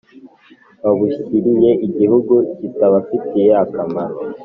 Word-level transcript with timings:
babushyiriye 0.81 1.71
igihugu 1.87 2.35
kitabafitiye 2.57 3.51
akamaro. 3.63 4.17